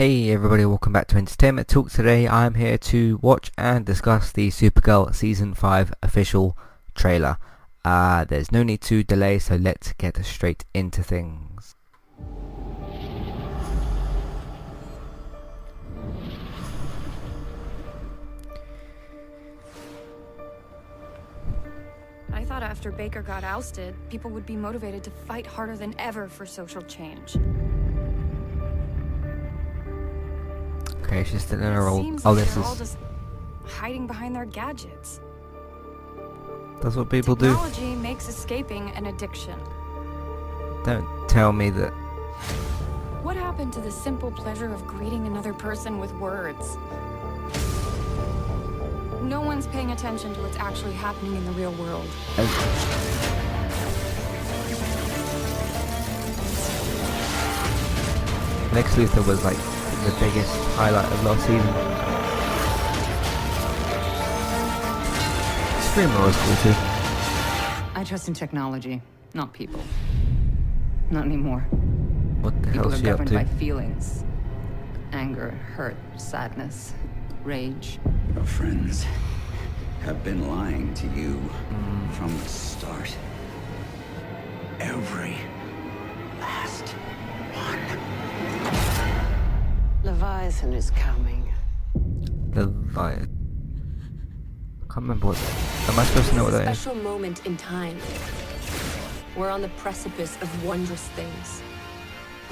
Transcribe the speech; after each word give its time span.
Hey 0.00 0.30
everybody, 0.30 0.64
welcome 0.64 0.94
back 0.94 1.08
to 1.08 1.18
Entertainment 1.18 1.68
Talk. 1.68 1.90
Today 1.90 2.26
I'm 2.26 2.54
here 2.54 2.78
to 2.78 3.18
watch 3.20 3.52
and 3.58 3.84
discuss 3.84 4.32
the 4.32 4.48
Supergirl 4.48 5.14
Season 5.14 5.52
5 5.52 5.92
official 6.02 6.56
trailer. 6.94 7.36
Uh, 7.84 8.24
there's 8.24 8.50
no 8.50 8.62
need 8.62 8.80
to 8.80 9.04
delay, 9.04 9.38
so 9.38 9.56
let's 9.56 9.92
get 9.92 10.16
straight 10.24 10.64
into 10.72 11.02
things. 11.02 11.74
I 22.32 22.42
thought 22.44 22.62
after 22.62 22.90
Baker 22.90 23.20
got 23.20 23.44
ousted, 23.44 23.94
people 24.08 24.30
would 24.30 24.46
be 24.46 24.56
motivated 24.56 25.04
to 25.04 25.10
fight 25.10 25.46
harder 25.46 25.76
than 25.76 25.94
ever 25.98 26.26
for 26.26 26.46
social 26.46 26.80
change. 26.80 27.36
Okay, 31.10 31.24
she's 31.24 31.42
still 31.42 31.58
in 31.58 31.72
her 31.72 31.90
seems 31.90 32.24
Oh, 32.24 32.36
this 32.36 32.56
is... 32.56 32.78
just 32.78 32.96
hiding 33.66 34.06
behind 34.06 34.36
their 34.36 34.44
gadgets. 34.44 35.20
That's 36.80 36.94
what 36.94 37.10
people 37.10 37.34
do. 37.34 37.46
Technology 37.46 37.96
makes 37.96 38.28
escaping 38.28 38.90
an 38.92 39.06
addiction. 39.06 39.58
Don't 40.84 41.28
tell 41.28 41.52
me 41.52 41.70
that... 41.70 41.90
What 43.24 43.34
happened 43.34 43.72
to 43.72 43.80
the 43.80 43.90
simple 43.90 44.30
pleasure 44.30 44.72
of 44.72 44.86
greeting 44.86 45.26
another 45.26 45.52
person 45.52 45.98
with 45.98 46.12
words? 46.14 46.76
No 49.20 49.40
one's 49.40 49.66
paying 49.66 49.90
attention 49.90 50.32
to 50.34 50.42
what's 50.42 50.58
actually 50.58 50.92
happening 50.92 51.34
in 51.34 51.44
the 51.44 51.52
real 51.52 51.72
world. 51.72 52.06
Lex 58.72 58.94
Luthor 58.94 59.26
was 59.26 59.44
like 59.44 59.56
the 60.04 60.12
biggest 60.18 60.54
highlight 60.76 61.04
of 61.12 61.24
last 61.24 61.40
season. 61.46 61.74
Screamer 65.90 66.24
was 66.26 66.36
cool 66.36 66.56
too. 66.62 66.78
I 67.98 68.04
trust 68.04 68.28
in 68.28 68.34
technology, 68.34 69.02
not 69.34 69.52
people. 69.52 69.80
Not 71.10 71.24
anymore. 71.24 71.60
What 72.40 72.60
the 72.62 72.70
hell 72.70 72.84
People 72.84 72.92
is 72.92 73.00
are 73.00 73.04
she 73.04 73.10
up 73.10 73.18
governed 73.18 73.28
to? 73.30 73.34
by 73.34 73.44
feelings. 73.44 74.24
Anger, 75.12 75.50
hurt, 75.74 75.96
sadness, 76.16 76.94
rage. 77.42 77.98
Your 78.34 78.44
friends 78.44 79.04
have 80.02 80.22
been 80.24 80.48
lying 80.48 80.94
to 80.94 81.06
you 81.08 81.34
Mm. 81.72 82.10
from 82.12 82.38
the 82.38 82.48
start. 82.48 83.14
Every 84.78 85.36
Leviathan 90.02 90.72
is 90.72 90.90
coming. 90.92 91.52
The 92.52 92.72
I 92.96 93.26
can't 94.88 94.96
remember 94.96 95.26
what. 95.26 95.38
Am 95.88 95.98
I 95.98 96.04
supposed 96.04 96.30
to 96.30 96.36
know 96.36 96.44
what 96.44 96.52
that 96.52 96.62
is? 96.62 96.78
a 96.78 96.80
special 96.80 97.02
moment 97.02 97.44
in 97.44 97.58
time. 97.58 97.98
We're 99.36 99.50
on 99.50 99.60
the 99.60 99.68
precipice 99.70 100.40
of 100.40 100.64
wondrous 100.64 101.02
things. 101.08 101.62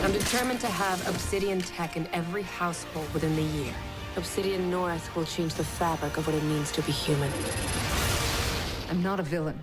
I'm 0.00 0.12
determined 0.12 0.60
to 0.60 0.66
have 0.66 1.08
Obsidian 1.08 1.60
tech 1.60 1.96
in 1.96 2.06
every 2.12 2.42
household 2.42 3.12
within 3.14 3.34
the 3.34 3.42
year. 3.42 3.72
Obsidian 4.16 4.70
North 4.70 5.16
will 5.16 5.24
change 5.24 5.54
the 5.54 5.64
fabric 5.64 6.19
of 6.19 6.26
what 6.26 6.36
it 6.36 6.44
means 6.44 6.70
to 6.72 6.82
be 6.82 6.92
human. 6.92 7.32
I'm 8.91 9.02
not 9.02 9.20
a 9.20 9.22
villain. 9.22 9.58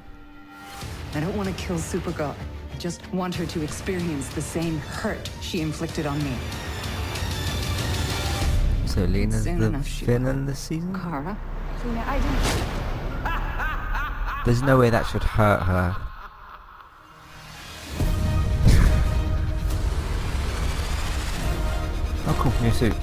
I 1.13 1.19
don't 1.19 1.37
want 1.37 1.49
to 1.49 1.63
kill 1.63 1.77
Supergirl. 1.77 2.35
I 2.73 2.77
just 2.77 3.07
want 3.13 3.35
her 3.35 3.45
to 3.45 3.61
experience 3.61 4.27
the 4.29 4.41
same 4.41 4.79
hurt 4.79 5.29
she 5.41 5.61
inflicted 5.61 6.07
on 6.07 6.21
me. 6.23 6.35
So 8.95 9.03
Lena's 9.03 9.43
Soon 9.43 9.59
the 9.59 9.65
enough, 9.65 9.85
villain 9.85 10.45
this 10.45 10.57
season. 10.57 10.93
Kara? 10.93 11.37
Lena, 11.83 12.03
I 12.07 12.17
didn't. 12.17 12.65
There's 14.45 14.61
no 14.61 14.79
way 14.79 14.89
that 14.89 15.05
should 15.05 15.21
hurt 15.21 15.63
her. 15.63 15.93
oh 22.27 22.35
cool, 22.39 22.53
new 22.61 22.71
suit. 22.71 22.95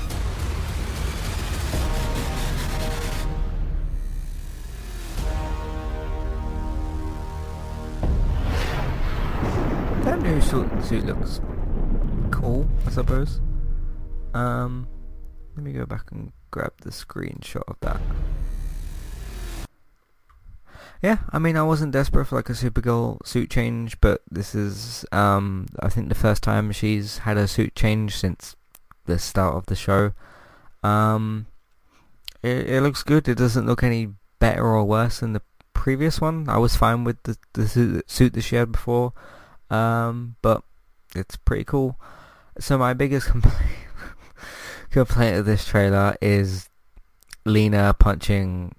That 10.05 10.23
new 10.23 10.41
suit, 10.41 10.71
suit 10.83 11.05
looks 11.05 11.43
cool, 12.31 12.67
I 12.87 12.91
suppose. 12.91 13.43
Um, 14.33 14.87
let 15.57 15.65
me 15.65 15.73
go 15.73 15.87
back 15.87 16.11
and 16.11 16.33
grab 16.51 16.73
the 16.83 16.91
screenshot 16.91 17.65
of 17.69 17.77
that. 17.81 18.01
Yeah, 21.03 21.19
I 21.31 21.41
mean, 21.41 21.57
I 21.57 21.65
wasn't 21.65 21.93
desperate 21.93 22.27
for 22.27 22.37
like 22.37 22.49
a 22.49 22.53
Supergirl 22.53 23.27
suit 23.27 23.51
change, 23.51 24.01
but 24.01 24.23
this 24.31 24.55
is, 24.55 25.05
um, 25.11 25.67
I 25.81 25.89
think 25.89 26.09
the 26.09 26.15
first 26.15 26.45
time 26.45 26.71
she's 26.71 27.19
had 27.19 27.37
a 27.37 27.49
suit 27.49 27.75
change 27.75 28.17
since 28.17 28.55
the 29.07 29.19
start 29.19 29.57
of 29.57 29.67
the 29.67 29.75
show. 29.75 30.13
Um, 30.85 31.47
it, 32.43 32.69
it 32.69 32.83
looks 32.83 33.03
good. 33.03 33.27
It 33.29 33.37
doesn't 33.37 33.67
look 33.67 33.83
any 33.83 34.11
better 34.39 34.65
or 34.65 34.85
worse 34.85 35.21
than 35.21 35.33
the 35.33 35.43
previous 35.73 36.21
one. 36.21 36.49
I 36.49 36.59
was 36.59 36.77
fine 36.77 37.03
with 37.03 37.21
the, 37.25 37.37
the 37.55 38.03
suit, 38.07 38.35
that 38.35 38.41
she 38.43 38.55
had 38.55 38.71
before, 38.71 39.13
um, 39.71 40.37
but 40.41 40.63
it's 41.17 41.37
pretty 41.37 41.65
cool. 41.65 41.99
So 42.61 42.79
my 42.79 42.93
biggest 42.93 43.27
complaint, 43.31 43.59
complaint 44.93 45.39
of 45.39 45.47
this 45.47 45.65
trailer 45.65 46.17
is 46.21 46.69
Lena 47.45 47.95
punching 47.99 48.75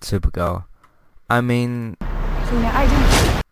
Supergirl. 0.00 0.64
I 1.30 1.40
mean, 1.40 1.96
Lena, 2.00 2.70
I 2.74 2.86
didn't. 2.88 3.42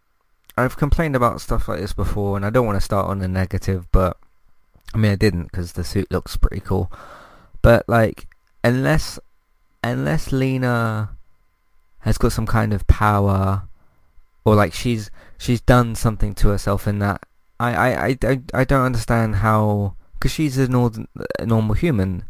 I've 0.56 0.76
complained 0.76 1.16
about 1.16 1.40
stuff 1.40 1.68
like 1.68 1.80
this 1.80 1.92
before, 1.92 2.36
and 2.36 2.44
I 2.44 2.50
don't 2.50 2.66
want 2.66 2.76
to 2.76 2.84
start 2.84 3.06
on 3.06 3.22
a 3.22 3.28
negative, 3.28 3.86
but 3.92 4.16
I 4.92 4.98
mean, 4.98 5.12
I 5.12 5.16
didn't 5.16 5.44
because 5.44 5.72
the 5.72 5.84
suit 5.84 6.10
looks 6.10 6.36
pretty 6.36 6.60
cool. 6.60 6.90
But 7.62 7.88
like, 7.88 8.26
unless 8.64 9.18
unless 9.84 10.32
Lena 10.32 11.16
has 12.00 12.18
got 12.18 12.32
some 12.32 12.46
kind 12.46 12.72
of 12.72 12.86
power, 12.86 13.68
or 14.44 14.54
like 14.54 14.74
she's 14.74 15.10
she's 15.38 15.60
done 15.60 15.94
something 15.94 16.34
to 16.36 16.48
herself 16.48 16.88
in 16.88 16.98
that, 16.98 17.22
I 17.58 17.74
I 17.74 18.06
I, 18.06 18.18
I, 18.22 18.40
I 18.54 18.64
don't 18.64 18.84
understand 18.84 19.36
how 19.36 19.94
because 20.20 20.32
she's 20.32 20.58
a, 20.58 20.68
nord- 20.68 21.06
a 21.38 21.46
normal 21.46 21.74
human. 21.74 22.24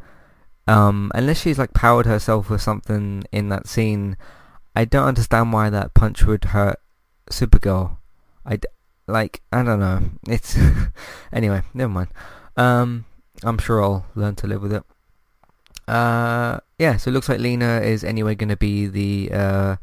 Um, 0.69 1.11
unless 1.15 1.41
she's 1.41 1.59
like 1.59 1.75
powered 1.75 2.07
herself 2.07 2.49
with 2.49 2.63
something 2.63 3.25
in 3.33 3.49
that 3.49 3.67
scene, 3.67 4.17
I 4.77 4.85
don't 4.85 5.09
understand 5.09 5.53
why 5.53 5.69
that 5.69 5.95
punch 5.95 6.23
would 6.25 6.45
hurt 6.45 6.79
Supergirl. 7.31 7.97
I 8.47 8.61
like 9.09 9.43
I 9.53 9.65
don't 9.65 9.81
know. 9.81 10.03
It's 10.29 10.57
anyway. 11.33 11.63
Never 11.75 11.93
mind. 11.93 12.09
Um, 12.57 13.05
I'm 13.43 13.59
sure 13.59 13.83
I'll 13.83 14.07
learn 14.15 14.37
to 14.37 14.47
live 14.47 14.63
with 14.63 14.73
it. 14.73 14.85
Uh, 15.89 16.61
yeah. 16.79 16.97
So 16.97 17.11
it 17.11 17.15
looks 17.15 17.29
like 17.29 17.41
Lena 17.41 17.81
is 17.81 18.05
anyway 18.05 18.37
going 18.37 18.51
to 18.51 18.57
be 18.57 18.87
the 18.87 19.31
uh 19.33 19.77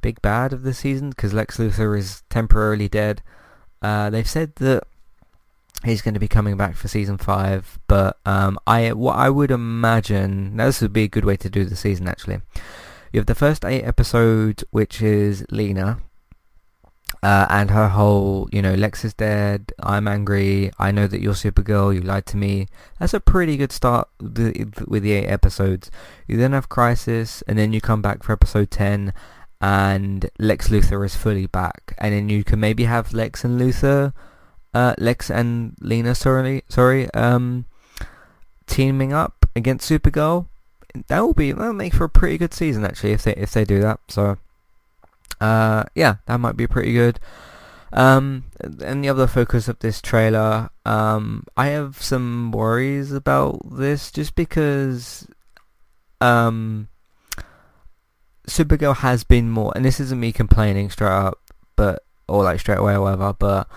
big 0.00 0.20
bad 0.20 0.52
of 0.52 0.64
the 0.64 0.74
season 0.74 1.10
because 1.10 1.32
Lex 1.32 1.58
Luthor 1.58 1.96
is 1.96 2.24
temporarily 2.28 2.88
dead. 2.88 3.22
Uh, 3.80 4.10
they've 4.10 4.28
said 4.28 4.56
that 4.56 4.84
he's 5.84 6.02
going 6.02 6.14
to 6.14 6.20
be 6.20 6.28
coming 6.28 6.56
back 6.56 6.76
for 6.76 6.88
season 6.88 7.18
five, 7.18 7.78
but 7.88 8.18
um, 8.24 8.58
I 8.66 8.92
what 8.92 9.16
I 9.16 9.30
would 9.30 9.50
imagine 9.50 10.56
now 10.56 10.66
this 10.66 10.80
would 10.80 10.92
be 10.92 11.04
a 11.04 11.08
good 11.08 11.24
way 11.24 11.36
to 11.36 11.50
do 11.50 11.64
the 11.64 11.76
season 11.76 12.08
actually. 12.08 12.40
You 13.12 13.20
have 13.20 13.26
the 13.26 13.34
first 13.34 13.64
eight 13.64 13.82
episodes, 13.82 14.64
which 14.70 15.02
is 15.02 15.44
Lena, 15.50 15.98
uh, 17.22 17.46
and 17.50 17.70
her 17.70 17.88
whole, 17.90 18.48
you 18.50 18.60
know, 18.60 18.74
Lex 18.74 19.04
is 19.04 19.14
dead, 19.14 19.72
I'm 19.80 20.08
angry, 20.08 20.72
I 20.78 20.90
know 20.90 21.06
that 21.06 21.20
you're 21.20 21.34
Supergirl, 21.34 21.94
you 21.94 22.00
lied 22.00 22.26
to 22.26 22.36
me. 22.36 22.66
That's 22.98 23.14
a 23.14 23.20
pretty 23.20 23.56
good 23.56 23.70
start 23.70 24.08
with 24.18 24.34
the, 24.34 24.84
with 24.88 25.04
the 25.04 25.12
eight 25.12 25.26
episodes. 25.26 25.88
You 26.26 26.36
then 26.36 26.52
have 26.52 26.68
Crisis, 26.68 27.42
and 27.46 27.56
then 27.56 27.72
you 27.72 27.80
come 27.80 28.02
back 28.02 28.24
for 28.24 28.32
episode 28.32 28.72
10, 28.72 29.12
and 29.60 30.28
Lex 30.40 30.68
Luthor 30.68 31.06
is 31.06 31.14
fully 31.14 31.46
back. 31.46 31.94
And 31.98 32.12
then 32.12 32.28
you 32.28 32.42
can 32.42 32.58
maybe 32.58 32.84
have 32.84 33.12
Lex 33.12 33.44
and 33.44 33.60
Luthor, 33.60 34.12
uh, 34.74 34.94
Lex 34.98 35.30
and 35.30 35.74
Lena, 35.80 36.14
sorry, 36.14 36.62
sorry, 36.68 37.12
um, 37.14 37.66
teaming 38.66 39.12
up 39.12 39.46
against 39.54 39.90
Supergirl 39.90 40.46
that 41.08 41.20
will 41.20 41.34
be 41.34 41.52
that'll 41.52 41.72
make 41.72 41.94
for 41.94 42.04
a 42.04 42.08
pretty 42.08 42.38
good 42.38 42.54
season 42.54 42.84
actually 42.84 43.12
if 43.12 43.22
they 43.22 43.34
if 43.34 43.52
they 43.52 43.64
do 43.64 43.80
that. 43.80 44.00
So 44.08 44.38
uh 45.40 45.84
yeah, 45.94 46.16
that 46.26 46.38
might 46.38 46.56
be 46.56 46.66
pretty 46.66 46.92
good. 46.92 47.18
Um 47.92 48.44
and 48.80 49.02
the 49.02 49.08
other 49.08 49.26
focus 49.26 49.68
of 49.68 49.78
this 49.78 50.00
trailer, 50.00 50.70
um 50.84 51.44
I 51.56 51.68
have 51.68 52.00
some 52.02 52.52
worries 52.52 53.12
about 53.12 53.60
this 53.76 54.10
just 54.10 54.34
because 54.34 55.26
um 56.20 56.88
Supergirl 58.46 58.96
has 58.96 59.24
been 59.24 59.50
more 59.50 59.72
and 59.74 59.84
this 59.84 60.00
isn't 60.00 60.20
me 60.20 60.32
complaining 60.32 60.90
straight 60.90 61.10
up 61.10 61.38
but 61.76 62.04
or 62.28 62.44
like 62.44 62.60
straight 62.60 62.78
away 62.78 62.94
or 62.94 63.02
whatever, 63.02 63.32
but 63.32 63.68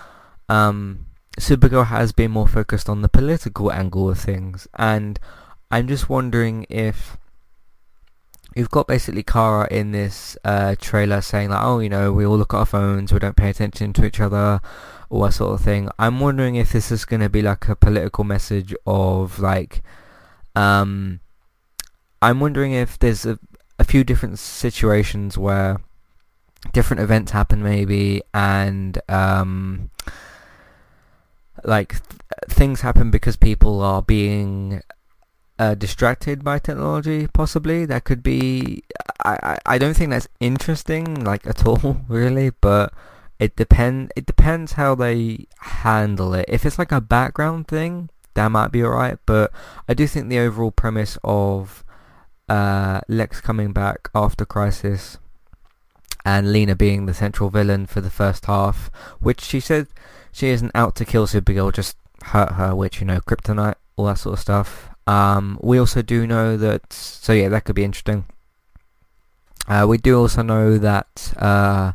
um 0.49 1.05
Supergirl 1.39 1.87
has 1.87 2.13
been 2.13 2.31
more 2.31 2.47
focused 2.47 2.87
on 2.87 3.01
the 3.01 3.09
political 3.09 3.71
angle 3.71 4.09
of 4.09 4.19
things, 4.19 4.67
and 4.75 5.19
I'm 5.69 5.87
just 5.87 6.09
wondering 6.09 6.65
if 6.69 7.17
you've 8.55 8.71
got 8.71 8.87
basically 8.87 9.23
Kara 9.23 9.67
in 9.69 9.91
this 9.91 10.37
uh, 10.45 10.75
trailer 10.79 11.19
saying 11.19 11.49
like, 11.49 11.61
oh, 11.61 11.79
you 11.79 11.89
know, 11.89 12.13
we 12.13 12.25
all 12.25 12.37
look 12.37 12.53
at 12.53 12.57
our 12.59 12.65
phones, 12.65 13.11
we 13.11 13.19
don't 13.19 13.35
pay 13.35 13.49
attention 13.49 13.91
to 13.93 14.05
each 14.05 14.21
other, 14.21 14.61
all 15.09 15.23
that 15.23 15.33
sort 15.33 15.53
of 15.53 15.61
thing. 15.61 15.89
I'm 15.99 16.21
wondering 16.21 16.55
if 16.55 16.71
this 16.71 16.89
is 16.89 17.03
going 17.03 17.19
to 17.19 17.29
be 17.29 17.41
like 17.41 17.67
a 17.67 17.75
political 17.75 18.23
message 18.23 18.73
of 18.87 19.39
like, 19.39 19.83
um, 20.55 21.19
I'm 22.21 22.39
wondering 22.39 22.71
if 22.71 22.97
there's 22.97 23.25
a, 23.25 23.37
a 23.77 23.83
few 23.83 24.05
different 24.05 24.39
situations 24.39 25.37
where 25.37 25.81
different 26.71 27.01
events 27.01 27.33
happen 27.33 27.61
maybe 27.61 28.21
and 28.33 28.99
um, 29.09 29.91
like 31.65 31.93
th- 31.93 32.21
things 32.49 32.81
happen 32.81 33.11
because 33.11 33.35
people 33.35 33.81
are 33.81 34.01
being 34.01 34.81
uh, 35.57 35.75
distracted 35.75 36.43
by 36.43 36.59
technology 36.59 37.27
possibly. 37.27 37.85
That 37.85 38.03
could 38.03 38.23
be 38.23 38.83
I, 39.23 39.37
I, 39.41 39.57
I 39.65 39.77
don't 39.77 39.95
think 39.95 40.11
that's 40.11 40.27
interesting 40.39 41.23
like 41.23 41.45
at 41.47 41.65
all 41.65 42.01
really 42.07 42.51
but 42.61 42.93
it 43.39 43.55
depend 43.55 44.13
it 44.15 44.25
depends 44.25 44.73
how 44.73 44.95
they 44.95 45.47
handle 45.59 46.33
it. 46.33 46.45
If 46.47 46.65
it's 46.65 46.79
like 46.79 46.91
a 46.91 47.01
background 47.01 47.67
thing 47.67 48.09
that 48.35 48.49
might 48.49 48.71
be 48.71 48.83
alright 48.83 49.17
but 49.25 49.51
I 49.87 49.93
do 49.93 50.07
think 50.07 50.29
the 50.29 50.39
overall 50.39 50.71
premise 50.71 51.17
of 51.23 51.83
uh, 52.47 53.01
Lex 53.07 53.41
coming 53.41 53.73
back 53.73 54.09
after 54.13 54.45
Crisis 54.45 55.17
and 56.25 56.51
Lena 56.51 56.75
being 56.75 57.05
the 57.05 57.13
central 57.13 57.49
villain 57.49 57.85
for 57.85 58.01
the 58.01 58.09
first 58.09 58.45
half 58.47 58.89
which 59.19 59.41
she 59.41 59.59
said 59.59 59.87
she 60.31 60.49
isn't 60.49 60.71
out 60.75 60.95
to 60.95 61.05
kill 61.05 61.27
Supergirl 61.27 61.73
just 61.73 61.95
hurt 62.23 62.53
her 62.53 62.75
which 62.75 62.99
you 62.99 63.07
know 63.07 63.21
kryptonite 63.21 63.75
all 63.95 64.05
that 64.05 64.17
sort 64.17 64.33
of 64.33 64.39
stuff 64.39 64.89
um, 65.07 65.59
we 65.61 65.77
also 65.77 66.01
do 66.01 66.25
know 66.25 66.57
that, 66.57 66.91
so 66.91 67.33
yeah, 67.33 67.49
that 67.49 67.63
could 67.65 67.75
be 67.75 67.83
interesting. 67.83 68.25
Uh, 69.67 69.85
we 69.87 69.97
do 69.97 70.19
also 70.19 70.41
know 70.41 70.77
that, 70.77 71.33
uh, 71.37 71.93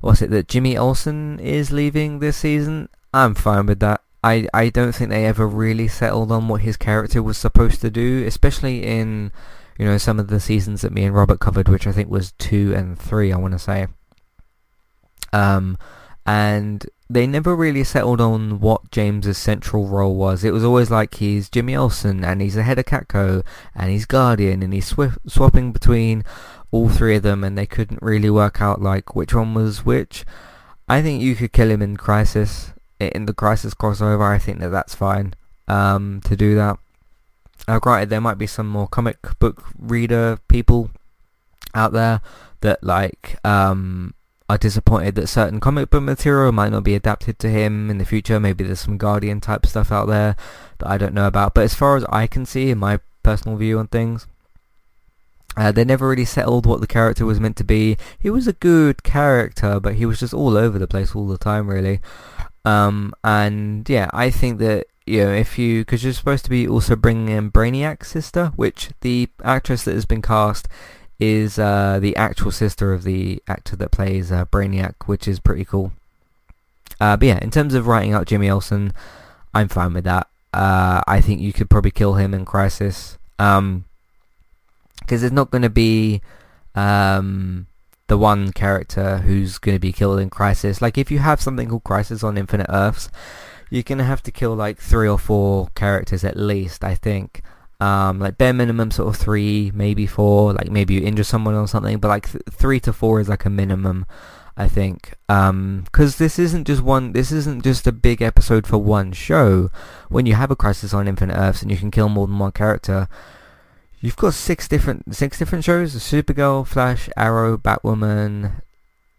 what's 0.00 0.22
it, 0.22 0.30
that 0.30 0.48
Jimmy 0.48 0.76
Olsen 0.76 1.38
is 1.40 1.72
leaving 1.72 2.18
this 2.18 2.38
season. 2.38 2.88
I'm 3.12 3.34
fine 3.34 3.66
with 3.66 3.80
that. 3.80 4.02
I, 4.24 4.48
I 4.52 4.70
don't 4.70 4.92
think 4.92 5.10
they 5.10 5.26
ever 5.26 5.46
really 5.46 5.88
settled 5.88 6.32
on 6.32 6.48
what 6.48 6.62
his 6.62 6.76
character 6.76 7.22
was 7.22 7.38
supposed 7.38 7.80
to 7.82 7.90
do, 7.90 8.24
especially 8.26 8.82
in, 8.82 9.30
you 9.78 9.84
know, 9.84 9.98
some 9.98 10.18
of 10.18 10.28
the 10.28 10.40
seasons 10.40 10.82
that 10.82 10.92
me 10.92 11.04
and 11.04 11.14
Robert 11.14 11.40
covered, 11.40 11.68
which 11.68 11.86
I 11.86 11.92
think 11.92 12.10
was 12.10 12.32
two 12.32 12.74
and 12.74 12.98
three, 12.98 13.32
I 13.32 13.36
want 13.36 13.52
to 13.52 13.58
say. 13.58 13.86
Um, 15.32 15.76
and 16.24 16.86
they 17.08 17.26
never 17.26 17.54
really 17.54 17.84
settled 17.84 18.20
on 18.20 18.58
what 18.60 18.90
James's 18.90 19.38
central 19.38 19.86
role 19.86 20.16
was. 20.16 20.42
It 20.42 20.52
was 20.52 20.64
always 20.64 20.90
like 20.90 21.14
he's 21.14 21.48
Jimmy 21.48 21.76
Olsen 21.76 22.24
and 22.24 22.42
he's 22.42 22.54
the 22.54 22.64
head 22.64 22.78
of 22.78 22.84
Catco 22.86 23.44
and 23.74 23.90
he's 23.90 24.06
Guardian 24.06 24.62
and 24.62 24.72
he's 24.72 24.88
sw- 24.88 25.18
swapping 25.26 25.72
between 25.72 26.24
all 26.72 26.88
three 26.88 27.16
of 27.16 27.22
them 27.22 27.44
and 27.44 27.56
they 27.56 27.66
couldn't 27.66 28.02
really 28.02 28.30
work 28.30 28.60
out 28.60 28.82
like 28.82 29.14
which 29.14 29.34
one 29.34 29.54
was 29.54 29.84
which. 29.84 30.24
I 30.88 31.00
think 31.00 31.22
you 31.22 31.36
could 31.36 31.52
kill 31.52 31.70
him 31.70 31.82
in 31.82 31.96
Crisis, 31.96 32.72
in 32.98 33.26
the 33.26 33.34
Crisis 33.34 33.74
crossover. 33.74 34.22
I 34.22 34.38
think 34.38 34.58
that 34.60 34.70
that's 34.70 34.94
fine 34.94 35.34
um, 35.68 36.20
to 36.24 36.36
do 36.36 36.54
that. 36.56 36.78
Now, 37.68 37.78
granted, 37.78 38.10
there 38.10 38.20
might 38.20 38.38
be 38.38 38.46
some 38.46 38.68
more 38.68 38.86
comic 38.86 39.18
book 39.38 39.64
reader 39.78 40.38
people 40.48 40.90
out 41.74 41.92
there 41.92 42.20
that 42.60 42.82
like 42.82 43.38
um, 43.44 44.14
are 44.48 44.58
disappointed 44.58 45.14
that 45.16 45.26
certain 45.26 45.60
comic 45.60 45.90
book 45.90 46.02
material 46.02 46.52
might 46.52 46.70
not 46.70 46.84
be 46.84 46.94
adapted 46.94 47.38
to 47.40 47.48
him 47.48 47.90
in 47.90 47.98
the 47.98 48.04
future. 48.04 48.38
Maybe 48.38 48.64
there's 48.64 48.80
some 48.80 48.98
Guardian 48.98 49.40
type 49.40 49.66
stuff 49.66 49.90
out 49.90 50.06
there 50.06 50.36
that 50.78 50.88
I 50.88 50.98
don't 50.98 51.14
know 51.14 51.26
about. 51.26 51.54
But 51.54 51.64
as 51.64 51.74
far 51.74 51.96
as 51.96 52.04
I 52.08 52.26
can 52.26 52.46
see, 52.46 52.70
in 52.70 52.78
my 52.78 53.00
personal 53.22 53.58
view 53.58 53.78
on 53.78 53.88
things, 53.88 54.26
uh, 55.56 55.72
they 55.72 55.84
never 55.84 56.08
really 56.08 56.24
settled 56.24 56.66
what 56.66 56.80
the 56.80 56.86
character 56.86 57.26
was 57.26 57.40
meant 57.40 57.56
to 57.56 57.64
be. 57.64 57.96
He 58.18 58.30
was 58.30 58.46
a 58.46 58.52
good 58.52 59.02
character, 59.02 59.80
but 59.80 59.94
he 59.94 60.06
was 60.06 60.20
just 60.20 60.34
all 60.34 60.56
over 60.56 60.78
the 60.78 60.86
place 60.86 61.14
all 61.14 61.26
the 61.26 61.38
time, 61.38 61.68
really. 61.68 62.00
Um, 62.64 63.14
and 63.24 63.88
yeah, 63.88 64.10
I 64.12 64.30
think 64.30 64.58
that 64.58 64.86
you 65.06 65.24
know 65.24 65.32
if 65.32 65.58
you 65.58 65.82
because 65.82 66.04
you're 66.04 66.12
supposed 66.12 66.44
to 66.44 66.50
be 66.50 66.66
also 66.68 66.96
bringing 66.96 67.28
in 67.28 67.50
Brainiac's 67.50 68.08
sister, 68.08 68.52
which 68.56 68.90
the 69.00 69.28
actress 69.42 69.84
that 69.84 69.94
has 69.94 70.04
been 70.04 70.22
cast 70.22 70.68
is 71.18 71.58
uh, 71.58 71.98
the 72.00 72.14
actual 72.16 72.50
sister 72.50 72.92
of 72.92 73.04
the 73.04 73.42
actor 73.48 73.76
that 73.76 73.90
plays 73.90 74.30
uh, 74.30 74.44
Brainiac, 74.46 74.94
which 75.06 75.26
is 75.26 75.40
pretty 75.40 75.64
cool. 75.64 75.92
Uh, 77.00 77.16
but 77.16 77.26
yeah, 77.28 77.38
in 77.40 77.50
terms 77.50 77.74
of 77.74 77.86
writing 77.86 78.12
out 78.12 78.26
Jimmy 78.26 78.50
Olsen, 78.50 78.92
I'm 79.54 79.68
fine 79.68 79.94
with 79.94 80.04
that. 80.04 80.28
Uh, 80.52 81.02
I 81.06 81.20
think 81.20 81.40
you 81.40 81.52
could 81.52 81.70
probably 81.70 81.90
kill 81.90 82.14
him 82.14 82.34
in 82.34 82.44
Crisis. 82.44 83.18
Because 83.36 83.58
um, 83.58 83.84
there's 85.08 85.32
not 85.32 85.50
going 85.50 85.62
to 85.62 85.70
be 85.70 86.20
um, 86.74 87.66
the 88.08 88.18
one 88.18 88.52
character 88.52 89.18
who's 89.18 89.58
going 89.58 89.74
to 89.74 89.80
be 89.80 89.92
killed 89.92 90.20
in 90.20 90.30
Crisis. 90.30 90.80
Like 90.80 90.96
if 90.96 91.10
you 91.10 91.18
have 91.18 91.40
something 91.40 91.68
called 91.68 91.84
Crisis 91.84 92.22
on 92.22 92.38
Infinite 92.38 92.68
Earths, 92.68 93.08
you're 93.70 93.82
going 93.82 93.98
to 93.98 94.04
have 94.04 94.22
to 94.24 94.30
kill 94.30 94.54
like 94.54 94.78
three 94.78 95.08
or 95.08 95.18
four 95.18 95.68
characters 95.74 96.24
at 96.24 96.36
least, 96.36 96.84
I 96.84 96.94
think 96.94 97.42
um, 97.80 98.20
like 98.20 98.38
bare 98.38 98.52
minimum 98.52 98.90
sort 98.90 99.08
of 99.08 99.20
three, 99.20 99.70
maybe 99.74 100.06
four, 100.06 100.54
like 100.54 100.70
maybe 100.70 100.94
you 100.94 101.02
injure 101.02 101.24
someone 101.24 101.54
or 101.54 101.68
something, 101.68 101.98
but 101.98 102.08
like 102.08 102.30
th- 102.30 102.42
three 102.50 102.80
to 102.80 102.92
four 102.92 103.20
is 103.20 103.28
like 103.28 103.44
a 103.44 103.50
minimum, 103.50 104.06
I 104.56 104.68
think. 104.68 105.14
Um, 105.28 105.84
cause 105.92 106.16
this 106.16 106.38
isn't 106.38 106.66
just 106.66 106.82
one, 106.82 107.12
this 107.12 107.30
isn't 107.32 107.64
just 107.64 107.86
a 107.86 107.92
big 107.92 108.22
episode 108.22 108.66
for 108.66 108.78
one 108.78 109.12
show. 109.12 109.70
When 110.08 110.24
you 110.24 110.34
have 110.34 110.50
a 110.50 110.56
Crisis 110.56 110.94
on 110.94 111.08
Infinite 111.08 111.36
Earths 111.36 111.62
and 111.62 111.70
you 111.70 111.76
can 111.76 111.90
kill 111.90 112.08
more 112.08 112.26
than 112.26 112.38
one 112.38 112.52
character, 112.52 113.08
you've 114.06 114.14
got 114.14 114.34
six 114.34 114.68
different, 114.68 115.16
six 115.16 115.36
different 115.36 115.64
shows, 115.64 115.96
Supergirl, 115.96 116.64
Flash, 116.64 117.08
Arrow, 117.16 117.58
Batwoman, 117.58 118.62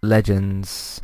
Legends, 0.01 1.01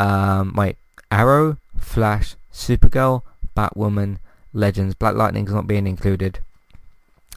um, 0.00 0.52
wait, 0.56 0.76
Arrow, 1.12 1.58
Flash, 1.78 2.34
Supergirl, 2.52 3.22
Batwoman, 3.56 4.18
Legends, 4.52 4.96
Black 4.96 5.14
Lightning's 5.14 5.52
not 5.52 5.68
being 5.68 5.86
included. 5.86 6.40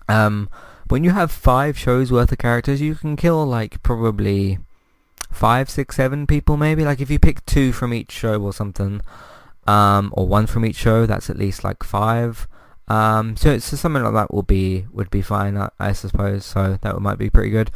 Um, 0.10 0.50
when 0.88 1.04
you 1.04 1.12
have 1.12 1.32
five 1.32 1.78
shows 1.78 2.12
worth 2.12 2.32
of 2.32 2.40
characters, 2.40 2.82
you 2.82 2.96
can 2.96 3.16
kill 3.16 3.46
like 3.46 3.84
probably 3.84 4.58
five, 5.32 5.70
six, 5.70 5.96
seven 5.98 6.26
people 6.26 6.58
maybe. 6.58 6.86
Like 6.86 7.02
if 7.02 7.12
you 7.12 7.20
pick 7.20 7.46
two 7.46 7.72
from 7.72 7.94
each 7.94 8.12
show 8.12 8.42
or 8.42 8.52
something, 8.52 9.02
um, 9.68 10.12
or 10.18 10.28
one 10.28 10.48
from 10.48 10.66
each 10.66 10.78
show, 10.78 11.06
that's 11.06 11.30
at 11.30 11.38
least 11.38 11.64
like 11.64 11.84
five. 11.84 12.48
Um, 12.88 13.36
so, 13.36 13.58
so 13.60 13.76
something 13.76 14.04
like 14.04 14.14
that 14.14 14.34
will 14.34 14.44
be 14.44 14.86
would 14.92 15.10
be 15.10 15.22
fine, 15.22 15.58
I, 15.58 15.70
I 15.80 15.92
suppose. 15.92 16.46
So 16.46 16.78
that 16.82 17.00
might 17.00 17.18
be 17.18 17.30
pretty 17.30 17.50
good. 17.50 17.72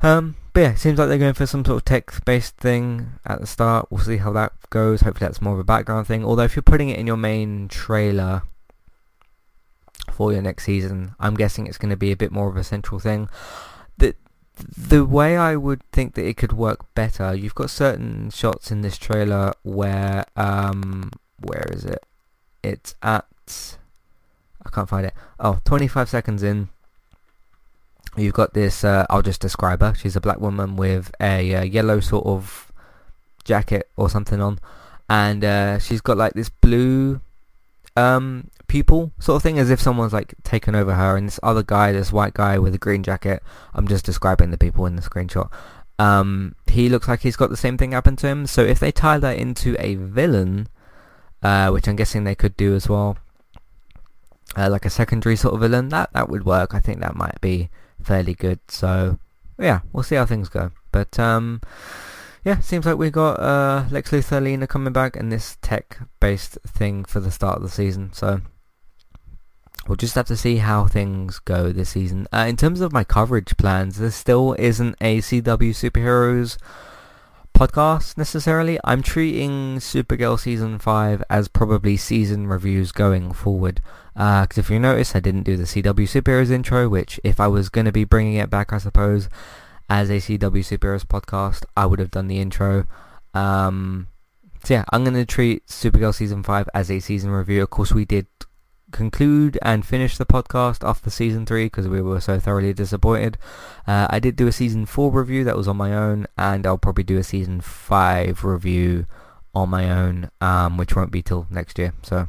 Um, 0.00 0.36
but 0.52 0.60
yeah, 0.60 0.74
seems 0.74 0.98
like 0.98 1.08
they're 1.08 1.18
going 1.18 1.34
for 1.34 1.46
some 1.46 1.64
sort 1.64 1.76
of 1.76 1.84
tech-based 1.84 2.56
thing 2.56 3.12
at 3.24 3.40
the 3.40 3.46
start. 3.46 3.86
We'll 3.90 4.04
see 4.04 4.16
how 4.16 4.32
that 4.32 4.52
goes. 4.70 5.02
Hopefully 5.02 5.28
that's 5.28 5.40
more 5.40 5.54
of 5.54 5.60
a 5.60 5.64
background 5.64 6.06
thing. 6.06 6.24
Although 6.24 6.42
if 6.42 6.56
you're 6.56 6.62
putting 6.62 6.88
it 6.88 6.98
in 6.98 7.06
your 7.06 7.16
main 7.16 7.68
trailer, 7.68 8.42
for 10.10 10.32
your 10.32 10.42
next 10.42 10.64
season. 10.64 11.14
I'm 11.18 11.34
guessing 11.34 11.66
it's 11.66 11.78
going 11.78 11.90
to 11.90 11.96
be 11.96 12.12
a 12.12 12.16
bit 12.16 12.32
more 12.32 12.48
of 12.48 12.56
a 12.56 12.64
central 12.64 13.00
thing. 13.00 13.28
The 13.98 14.14
the 14.76 15.04
way 15.04 15.36
I 15.36 15.56
would 15.56 15.82
think 15.92 16.14
that 16.14 16.26
it 16.26 16.36
could 16.36 16.52
work 16.52 16.94
better, 16.94 17.34
you've 17.34 17.54
got 17.54 17.70
certain 17.70 18.30
shots 18.30 18.70
in 18.70 18.82
this 18.82 18.98
trailer 18.98 19.54
where 19.62 20.24
um 20.36 21.10
where 21.38 21.66
is 21.72 21.84
it? 21.84 22.04
It's 22.62 22.94
at 23.02 23.26
I 24.64 24.70
can't 24.70 24.88
find 24.88 25.06
it. 25.06 25.14
Oh, 25.38 25.58
25 25.64 26.08
seconds 26.08 26.42
in. 26.42 26.68
You've 28.16 28.34
got 28.34 28.52
this, 28.52 28.84
uh, 28.84 29.06
I'll 29.08 29.22
just 29.22 29.40
describe 29.40 29.80
her. 29.80 29.94
She's 29.94 30.16
a 30.16 30.20
black 30.20 30.38
woman 30.38 30.76
with 30.76 31.10
a 31.20 31.54
uh, 31.54 31.62
yellow 31.62 32.00
sort 32.00 32.26
of 32.26 32.70
jacket 33.44 33.88
or 33.96 34.10
something 34.10 34.40
on. 34.40 34.58
And 35.08 35.44
uh, 35.44 35.78
she's 35.78 36.00
got 36.00 36.16
like 36.16 36.34
this 36.34 36.48
blue 36.48 37.20
um, 37.96 38.50
pupil 38.66 39.12
sort 39.18 39.36
of 39.36 39.42
thing, 39.42 39.58
as 39.58 39.70
if 39.70 39.80
someone's 39.80 40.12
like 40.12 40.34
taken 40.42 40.74
over 40.74 40.94
her. 40.94 41.16
And 41.16 41.26
this 41.26 41.40
other 41.42 41.62
guy, 41.62 41.92
this 41.92 42.12
white 42.12 42.34
guy 42.34 42.58
with 42.58 42.74
a 42.74 42.78
green 42.78 43.02
jacket, 43.02 43.42
I'm 43.74 43.88
just 43.88 44.04
describing 44.04 44.50
the 44.50 44.58
people 44.58 44.86
in 44.86 44.96
the 44.96 45.02
screenshot. 45.02 45.50
Um, 45.98 46.54
he 46.66 46.88
looks 46.88 47.08
like 47.08 47.20
he's 47.20 47.36
got 47.36 47.50
the 47.50 47.56
same 47.56 47.76
thing 47.76 47.92
happen 47.92 48.16
to 48.16 48.26
him. 48.26 48.46
So 48.46 48.62
if 48.62 48.78
they 48.78 48.92
tie 48.92 49.18
that 49.18 49.38
into 49.38 49.76
a 49.78 49.94
villain, 49.94 50.68
uh, 51.42 51.70
which 51.70 51.86
I'm 51.86 51.96
guessing 51.96 52.24
they 52.24 52.34
could 52.34 52.56
do 52.56 52.74
as 52.74 52.88
well, 52.88 53.18
uh, 54.56 54.68
like 54.70 54.84
a 54.84 54.90
secondary 54.90 55.36
sort 55.36 55.54
of 55.54 55.60
villain, 55.60 55.88
that 55.90 56.12
that 56.12 56.28
would 56.28 56.44
work. 56.44 56.74
I 56.74 56.80
think 56.80 57.00
that 57.00 57.16
might 57.16 57.40
be 57.40 57.70
fairly 58.02 58.34
good. 58.34 58.60
So 58.68 59.18
yeah, 59.58 59.80
we'll 59.92 60.02
see 60.02 60.16
how 60.16 60.26
things 60.26 60.48
go. 60.48 60.70
But 60.90 61.18
um, 61.18 61.60
yeah, 62.44 62.60
seems 62.60 62.86
like 62.86 62.98
we 62.98 63.10
got 63.10 63.40
uh, 63.40 63.84
Lex 63.90 64.10
Luthor, 64.10 64.42
Lena 64.42 64.66
coming 64.66 64.92
back, 64.92 65.16
and 65.16 65.30
this 65.30 65.56
tech-based 65.62 66.58
thing 66.66 67.04
for 67.04 67.20
the 67.20 67.30
start 67.30 67.56
of 67.56 67.62
the 67.62 67.68
season. 67.68 68.12
So 68.12 68.40
we'll 69.86 69.96
just 69.96 70.14
have 70.14 70.26
to 70.26 70.36
see 70.36 70.56
how 70.56 70.86
things 70.86 71.38
go 71.38 71.72
this 71.72 71.90
season. 71.90 72.26
Uh, 72.32 72.46
in 72.48 72.56
terms 72.56 72.80
of 72.80 72.92
my 72.92 73.04
coverage 73.04 73.56
plans, 73.56 73.98
there 73.98 74.10
still 74.10 74.56
isn't 74.58 74.96
a 75.00 75.18
CW 75.18 75.70
superheroes 75.70 76.58
podcast 77.62 78.18
necessarily. 78.18 78.76
I'm 78.82 79.02
treating 79.02 79.76
Supergirl 79.76 80.36
season 80.36 80.80
five 80.80 81.22
as 81.30 81.46
probably 81.46 81.96
season 81.96 82.48
reviews 82.48 82.90
going 82.90 83.32
forward. 83.32 83.80
Because 84.14 84.58
uh, 84.58 84.62
if 84.62 84.68
you 84.68 84.80
notice, 84.80 85.14
I 85.14 85.20
didn't 85.20 85.44
do 85.44 85.56
the 85.56 85.62
CW 85.62 86.08
superheroes 86.08 86.50
intro, 86.50 86.88
which 86.88 87.20
if 87.22 87.38
I 87.38 87.46
was 87.46 87.68
going 87.68 87.84
to 87.84 87.92
be 87.92 88.02
bringing 88.02 88.34
it 88.34 88.50
back, 88.50 88.72
I 88.72 88.78
suppose, 88.78 89.28
as 89.88 90.10
a 90.10 90.14
CW 90.14 90.38
superheroes 90.40 91.04
podcast, 91.04 91.64
I 91.76 91.86
would 91.86 92.00
have 92.00 92.10
done 92.10 92.26
the 92.26 92.40
intro. 92.40 92.86
Um, 93.32 94.08
so 94.64 94.74
yeah, 94.74 94.84
I'm 94.90 95.04
going 95.04 95.14
to 95.14 95.24
treat 95.24 95.64
Supergirl 95.68 96.14
season 96.14 96.42
five 96.42 96.68
as 96.74 96.90
a 96.90 96.98
season 96.98 97.30
review. 97.30 97.62
Of 97.62 97.70
course, 97.70 97.92
we 97.92 98.04
did 98.04 98.26
conclude 98.92 99.58
and 99.62 99.84
finish 99.84 100.16
the 100.16 100.26
podcast 100.26 100.86
after 100.86 101.10
season 101.10 101.46
three 101.46 101.66
because 101.66 101.88
we 101.88 102.00
were 102.00 102.20
so 102.20 102.38
thoroughly 102.38 102.72
disappointed. 102.72 103.38
Uh, 103.86 104.06
I 104.10 104.20
did 104.20 104.36
do 104.36 104.46
a 104.46 104.52
season 104.52 104.86
four 104.86 105.10
review 105.10 105.44
that 105.44 105.56
was 105.56 105.66
on 105.66 105.76
my 105.76 105.94
own, 105.94 106.26
and 106.38 106.66
I'll 106.66 106.78
probably 106.78 107.04
do 107.04 107.18
a 107.18 107.24
season 107.24 107.60
five 107.60 108.44
review 108.44 109.06
on 109.54 109.68
my 109.68 109.90
own, 109.90 110.30
um, 110.40 110.76
which 110.76 110.94
won't 110.94 111.10
be 111.10 111.22
till 111.22 111.46
next 111.50 111.78
year. 111.78 111.92
So 112.02 112.28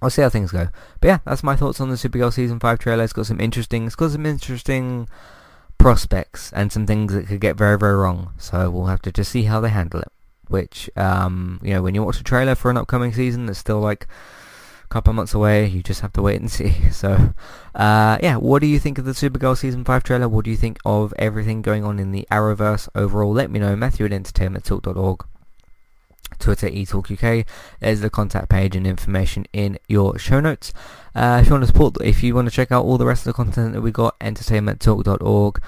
I'll 0.00 0.10
see 0.10 0.22
how 0.22 0.28
things 0.28 0.52
go. 0.52 0.68
But 1.00 1.08
yeah, 1.08 1.18
that's 1.24 1.42
my 1.42 1.56
thoughts 1.56 1.80
on 1.80 1.88
the 1.90 1.96
Supergirl 1.96 2.32
season 2.32 2.60
five 2.60 2.78
trailer. 2.78 3.04
It's 3.04 3.12
got 3.12 3.26
some 3.26 3.40
interesting, 3.40 3.86
it's 3.86 3.96
got 3.96 4.10
some 4.10 4.26
interesting 4.26 5.08
prospects 5.78 6.52
and 6.52 6.72
some 6.72 6.86
things 6.86 7.12
that 7.12 7.28
could 7.28 7.40
get 7.40 7.56
very 7.56 7.78
very 7.78 7.96
wrong. 7.96 8.32
So 8.38 8.70
we'll 8.70 8.86
have 8.86 9.02
to 9.02 9.12
just 9.12 9.30
see 9.30 9.44
how 9.44 9.60
they 9.60 9.70
handle 9.70 10.00
it. 10.00 10.12
Which 10.48 10.90
um, 10.96 11.60
you 11.62 11.74
know, 11.74 11.82
when 11.82 11.94
you 11.94 12.02
watch 12.02 12.20
a 12.20 12.24
trailer 12.24 12.54
for 12.54 12.70
an 12.70 12.76
upcoming 12.76 13.12
season 13.12 13.46
that's 13.46 13.58
still 13.58 13.80
like 13.80 14.06
couple 14.88 15.10
of 15.10 15.16
months 15.16 15.34
away. 15.34 15.66
You 15.66 15.82
just 15.82 16.00
have 16.00 16.12
to 16.14 16.22
wait 16.22 16.40
and 16.40 16.50
see. 16.58 16.90
So, 16.90 17.34
uh, 17.74 18.18
yeah, 18.22 18.36
what 18.36 18.60
do 18.60 18.66
you 18.66 18.78
think 18.78 18.98
of 18.98 19.04
the 19.04 19.12
Supergirl 19.12 19.56
Season 19.56 19.84
5 19.84 20.02
trailer? 20.02 20.28
What 20.28 20.44
do 20.44 20.50
you 20.50 20.56
think 20.56 20.78
of 20.84 21.14
everything 21.18 21.62
going 21.62 21.84
on 21.84 21.98
in 21.98 22.12
the 22.12 22.26
Arrowverse 22.30 22.88
overall? 22.94 23.32
Let 23.32 23.50
me 23.50 23.58
know. 23.58 23.76
Matthew 23.76 24.06
at 24.06 24.12
entertainmenttalk.org. 24.12 25.24
Twitter, 26.38 26.68
eTalkUK. 26.68 27.46
There's 27.80 28.00
the 28.00 28.10
contact 28.10 28.48
page 28.48 28.76
and 28.76 28.86
information 28.86 29.46
in 29.52 29.78
your 29.88 30.18
show 30.18 30.40
notes. 30.40 30.72
Uh, 31.14 31.38
if 31.40 31.48
you 31.48 31.52
want 31.52 31.62
to 31.62 31.66
support, 31.68 31.96
if 32.02 32.22
you 32.22 32.34
want 32.34 32.48
to 32.48 32.54
check 32.54 32.70
out 32.70 32.84
all 32.84 32.98
the 32.98 33.06
rest 33.06 33.22
of 33.22 33.32
the 33.32 33.32
content 33.32 33.72
that 33.72 33.80
we 33.80 33.90
got, 33.90 34.18
entertainmenttalk.org. 34.20 35.62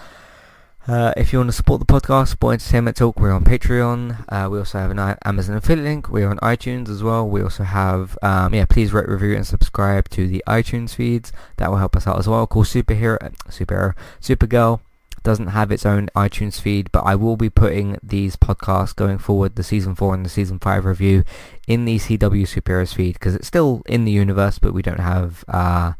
Uh, 0.90 1.14
if 1.16 1.32
you 1.32 1.38
want 1.38 1.48
to 1.48 1.52
support 1.52 1.78
the 1.78 1.86
podcast, 1.86 2.30
Sport 2.30 2.54
Entertainment 2.54 2.96
Talk, 2.96 3.20
we're 3.20 3.30
on 3.30 3.44
Patreon. 3.44 4.24
Uh, 4.28 4.50
we 4.50 4.58
also 4.58 4.78
have 4.78 4.90
an 4.90 4.98
Amazon 5.24 5.54
affiliate 5.54 5.86
link. 5.86 6.08
We're 6.08 6.28
on 6.28 6.38
iTunes 6.38 6.88
as 6.88 7.00
well. 7.00 7.28
We 7.28 7.42
also 7.42 7.62
have, 7.62 8.18
um, 8.22 8.52
yeah, 8.54 8.64
please 8.64 8.92
rate, 8.92 9.08
review, 9.08 9.36
and 9.36 9.46
subscribe 9.46 10.08
to 10.08 10.26
the 10.26 10.42
iTunes 10.48 10.96
feeds. 10.96 11.32
That 11.58 11.70
will 11.70 11.76
help 11.76 11.94
us 11.94 12.08
out 12.08 12.18
as 12.18 12.26
well. 12.26 12.42
Of 12.42 12.48
course, 12.48 12.74
Superhero, 12.74 13.18
Superhero, 13.46 13.94
Supergirl 14.20 14.80
doesn't 15.22 15.46
have 15.48 15.70
its 15.70 15.86
own 15.86 16.08
iTunes 16.16 16.60
feed, 16.60 16.90
but 16.90 17.02
I 17.02 17.14
will 17.14 17.36
be 17.36 17.50
putting 17.50 17.96
these 18.02 18.34
podcasts 18.34 18.96
going 18.96 19.18
forward, 19.18 19.54
the 19.54 19.62
season 19.62 19.94
four 19.94 20.12
and 20.12 20.26
the 20.26 20.28
season 20.28 20.58
five 20.58 20.84
review, 20.84 21.22
in 21.68 21.84
the 21.84 22.00
CW 22.00 22.48
Superheroes 22.48 22.96
feed 22.96 23.12
because 23.12 23.36
it's 23.36 23.46
still 23.46 23.82
in 23.86 24.04
the 24.04 24.10
universe, 24.10 24.58
but 24.58 24.74
we 24.74 24.82
don't 24.82 24.98
have 24.98 25.44
uh, 25.46 25.92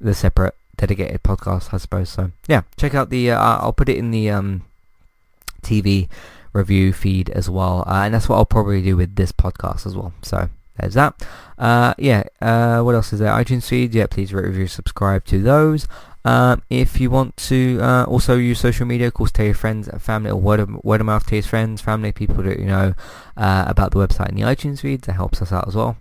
the 0.00 0.14
separate 0.14 0.54
dedicated 0.78 1.22
podcast, 1.22 1.74
I 1.74 1.76
suppose. 1.76 2.08
So 2.08 2.30
yeah, 2.46 2.62
check 2.78 2.94
out 2.94 3.10
the. 3.10 3.32
Uh, 3.32 3.38
I'll 3.38 3.74
put 3.74 3.90
it 3.90 3.98
in 3.98 4.10
the 4.10 4.30
um, 4.30 4.64
TV 5.62 6.08
review 6.54 6.92
feed 6.94 7.28
as 7.30 7.50
well, 7.50 7.84
uh, 7.86 8.04
and 8.04 8.14
that's 8.14 8.28
what 8.28 8.36
I'll 8.36 8.46
probably 8.46 8.80
do 8.80 8.96
with 8.96 9.16
this 9.16 9.32
podcast 9.32 9.84
as 9.86 9.94
well. 9.94 10.14
So 10.22 10.48
there's 10.78 10.94
that. 10.94 11.22
Uh, 11.58 11.92
yeah. 11.98 12.22
Uh, 12.40 12.80
what 12.80 12.94
else 12.94 13.12
is 13.12 13.18
there? 13.18 13.32
iTunes 13.32 13.68
feed. 13.68 13.94
Yeah, 13.94 14.06
please 14.06 14.32
rate, 14.32 14.46
review, 14.46 14.68
subscribe 14.68 15.24
to 15.26 15.42
those. 15.42 15.86
Um, 16.24 16.62
if 16.68 17.00
you 17.00 17.10
want 17.10 17.36
to 17.48 17.78
uh, 17.80 18.04
also 18.04 18.36
use 18.36 18.60
social 18.60 18.86
media, 18.86 19.06
of 19.06 19.14
course, 19.14 19.30
tell 19.30 19.46
your 19.46 19.54
friends 19.54 19.88
and 19.88 20.00
family, 20.00 20.30
or 20.30 20.36
word 20.36 20.60
of, 20.60 20.84
word 20.84 21.00
of 21.00 21.06
mouth 21.06 21.26
to 21.26 21.36
your 21.36 21.42
friends, 21.42 21.80
family, 21.80 22.12
people 22.12 22.42
that 22.44 22.58
you 22.58 22.66
know 22.66 22.94
uh, 23.36 23.64
about 23.66 23.92
the 23.92 23.98
website 23.98 24.28
and 24.28 24.38
the 24.38 24.42
iTunes 24.42 24.80
feed. 24.80 25.02
That 25.02 25.14
helps 25.14 25.42
us 25.42 25.52
out 25.52 25.66
as 25.68 25.74
well 25.74 25.96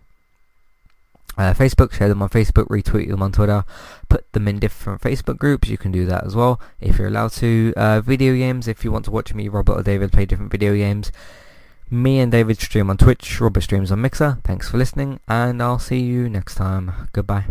uh, 1.37 1.53
Facebook, 1.53 1.91
share 1.91 2.09
them 2.09 2.21
on 2.21 2.29
Facebook, 2.29 2.67
retweet 2.67 3.09
them 3.09 3.21
on 3.21 3.31
Twitter, 3.31 3.63
put 4.09 4.31
them 4.33 4.47
in 4.47 4.59
different 4.59 5.01
Facebook 5.01 5.37
groups. 5.37 5.69
You 5.69 5.77
can 5.77 5.91
do 5.91 6.05
that 6.05 6.23
as 6.25 6.35
well 6.35 6.59
if 6.79 6.97
you're 6.97 7.07
allowed 7.07 7.31
to. 7.33 7.73
Uh, 7.75 8.01
video 8.01 8.35
games, 8.35 8.67
if 8.67 8.83
you 8.83 8.91
want 8.91 9.05
to 9.05 9.11
watch 9.11 9.33
me, 9.33 9.47
Robert 9.47 9.79
or 9.79 9.83
David 9.83 10.11
play 10.11 10.25
different 10.25 10.51
video 10.51 10.75
games. 10.75 11.11
Me 11.89 12.19
and 12.19 12.31
David 12.31 12.59
stream 12.59 12.89
on 12.89 12.97
Twitch, 12.97 13.39
Robert 13.39 13.61
streams 13.61 13.91
on 13.91 14.01
Mixer. 14.01 14.39
Thanks 14.43 14.69
for 14.69 14.77
listening, 14.77 15.19
and 15.27 15.61
I'll 15.63 15.79
see 15.79 16.01
you 16.01 16.27
next 16.27 16.55
time. 16.55 16.91
Goodbye. 17.13 17.45